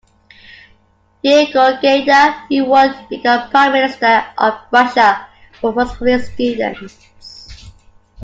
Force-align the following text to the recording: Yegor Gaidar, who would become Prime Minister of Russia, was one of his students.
Yegor 1.21 1.77
Gaidar, 1.79 2.47
who 2.49 2.65
would 2.65 3.07
become 3.07 3.51
Prime 3.51 3.71
Minister 3.73 4.25
of 4.35 4.57
Russia, 4.71 5.27
was 5.61 5.75
one 5.75 5.87
of 6.11 6.21
his 6.21 6.33
students. 6.33 7.67